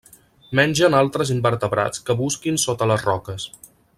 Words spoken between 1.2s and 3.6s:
invertebrats que busquin sota les roques.